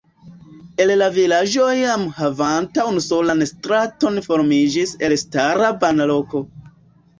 [0.85, 6.47] El la vilaĝo iam havanta unusolan straton formiĝis elstara banloko.